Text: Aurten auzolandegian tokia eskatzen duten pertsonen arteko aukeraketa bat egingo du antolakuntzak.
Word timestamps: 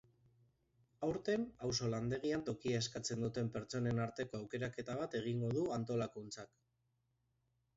Aurten 1.07 1.43
auzolandegian 1.67 2.45
tokia 2.47 2.79
eskatzen 2.85 3.25
duten 3.27 3.51
pertsonen 3.59 4.01
arteko 4.07 4.41
aukeraketa 4.41 4.97
bat 5.03 5.19
egingo 5.21 5.53
du 5.59 5.67
antolakuntzak. 5.77 6.57